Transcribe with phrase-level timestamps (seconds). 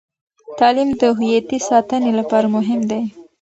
[0.59, 3.01] تعلیم د هویتي ساتنې لپاره مهم دی.